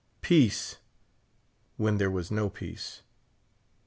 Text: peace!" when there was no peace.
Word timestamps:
peace!" 0.21 0.77
when 1.77 1.99
there 1.99 2.09
was 2.09 2.31
no 2.31 2.49
peace. 2.49 3.03